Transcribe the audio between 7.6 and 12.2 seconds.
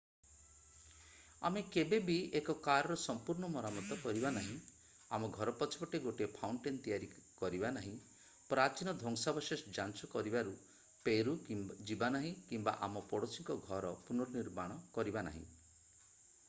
ନାହିଁ ପ୍ରାଚୀନ ଧ୍ୱଂସାବଶେଷ ଯାଞ୍ଚ କରିବାକୁ ପେରୁ ଯିବା